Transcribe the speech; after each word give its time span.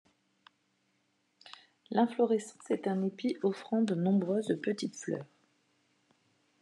L'inflorescence 1.91 2.71
est 2.71 2.87
un 2.87 3.03
épi 3.03 3.37
offrant 3.43 3.83
de 3.83 3.93
nombreuses 3.93 4.59
petites 4.59 4.97
fleurs. 4.97 5.27